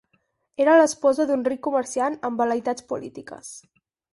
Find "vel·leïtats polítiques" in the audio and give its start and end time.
2.45-3.53